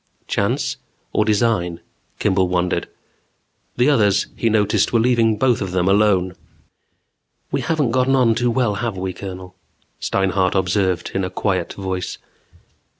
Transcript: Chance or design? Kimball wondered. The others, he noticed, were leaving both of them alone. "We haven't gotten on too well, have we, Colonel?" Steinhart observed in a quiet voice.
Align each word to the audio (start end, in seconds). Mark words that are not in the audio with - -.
Chance 0.27 0.77
or 1.13 1.25
design? 1.25 1.79
Kimball 2.17 2.47
wondered. 2.49 2.87
The 3.77 3.91
others, 3.91 4.25
he 4.35 4.49
noticed, 4.49 4.91
were 4.91 4.99
leaving 4.99 5.37
both 5.37 5.61
of 5.61 5.73
them 5.73 5.87
alone. 5.87 6.33
"We 7.51 7.61
haven't 7.61 7.91
gotten 7.91 8.15
on 8.15 8.33
too 8.33 8.49
well, 8.49 8.73
have 8.81 8.97
we, 8.97 9.13
Colonel?" 9.13 9.53
Steinhart 9.99 10.55
observed 10.55 11.11
in 11.13 11.23
a 11.23 11.29
quiet 11.29 11.73
voice. 11.73 12.17